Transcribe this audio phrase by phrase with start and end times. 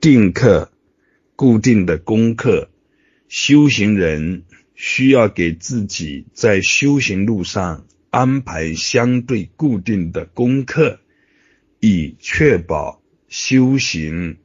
[0.00, 0.72] 定课、
[1.36, 2.70] 固定的功课，
[3.28, 11.00] 修行人需要给自己在修行路上安排相对固定的功课，
[11.80, 14.38] 以确保修行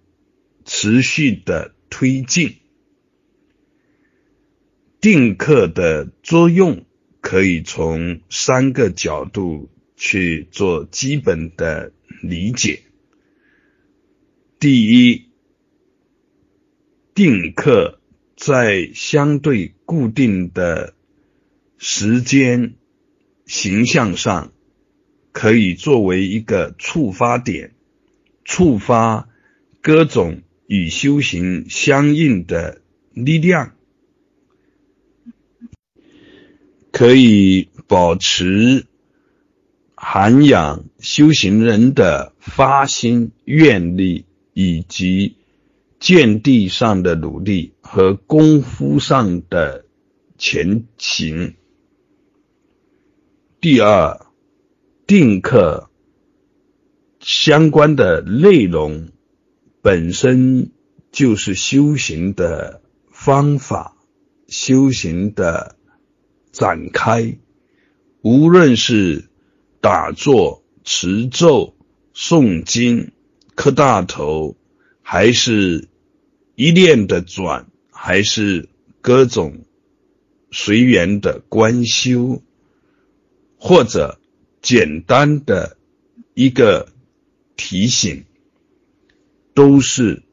[0.65, 2.58] 持续的推进。
[4.99, 6.83] 定课的作用
[7.22, 12.81] 可以从三个角度去做基本的理解。
[14.60, 15.24] 第一，
[17.15, 18.01] 定课
[18.35, 20.93] 在相对固定的
[21.77, 22.75] 时间
[23.45, 24.51] 形象上，
[25.31, 27.73] 可以作为一个触发点，
[28.43, 29.29] 触发
[29.81, 32.81] 各种与修行相应的
[33.13, 33.75] 力量。
[36.91, 38.88] 可以保持
[39.95, 45.38] 涵养修行人的发心愿力，以及
[46.05, 49.86] 见地上的努力和功夫上的
[50.38, 51.56] 前行。
[53.59, 54.28] 第二，
[55.08, 55.89] 定课
[57.20, 59.09] 相关的内容
[59.81, 60.70] 本身
[61.12, 63.97] 就是修行的方法，
[64.47, 65.75] 修行的。
[66.52, 67.40] 展开，
[68.22, 69.28] 无论是
[69.81, 71.73] 打坐、持咒、
[72.14, 73.12] 诵经、
[73.56, 74.56] 磕大头，
[75.02, 75.90] 还是
[76.56, 78.70] 一念的转，还是
[79.02, 79.66] 各种
[80.52, 82.42] 随缘的观修，
[83.58, 84.20] 或者
[84.62, 85.75] 简单的
[86.34, 86.88] 一个
[87.58, 88.23] 提醒，
[89.53, 90.23] 都是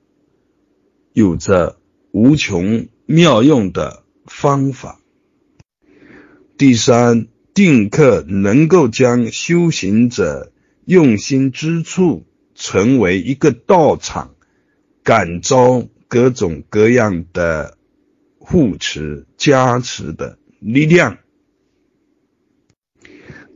[1.12, 1.79] 有着
[2.12, 5.01] 无穷妙用的方法。
[6.57, 10.53] 第三，定课能够将修行者
[10.84, 14.36] 用心之处成为一个道场，
[15.03, 17.78] 感召各种各样的
[18.36, 21.16] 护持加持的力量。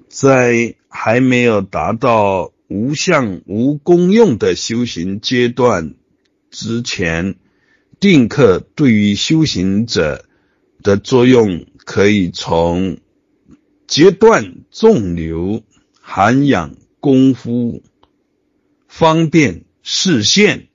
[0.09, 5.97] 在还没有达到无相无功用的修行阶段
[6.49, 7.34] 之前，
[8.00, 10.25] 定课对于修行者
[10.83, 11.66] 的作用。
[11.84, 12.99] 可以从
[13.87, 15.62] 截断纵流、
[16.00, 17.81] 涵养功夫、
[18.89, 20.66] 方便视线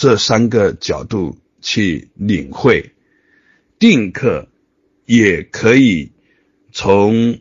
[0.00, 2.92] 这三个角度去领会。
[3.78, 4.48] 定课
[5.04, 6.12] 也可以
[6.72, 7.38] 从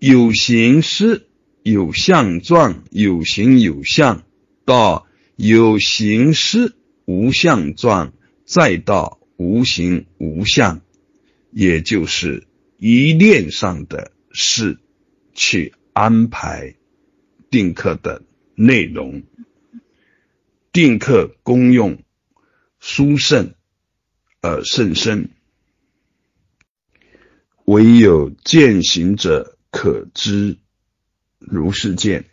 [0.00, 1.26] 有形师、
[1.62, 4.22] 有相状、有形有相
[4.66, 5.06] 到
[5.36, 6.74] 有形师
[7.06, 8.12] 无相状，
[8.44, 10.82] 再到无形无相。
[11.52, 14.78] 也就是一念上的事，
[15.32, 16.74] 去安排
[17.50, 18.20] 定课的
[18.56, 19.22] 内容。
[20.74, 22.02] 定克功用
[22.80, 23.54] 殊胜
[24.40, 25.30] 而甚深，
[27.64, 30.58] 唯有践行者可知。
[31.38, 32.28] 如是见。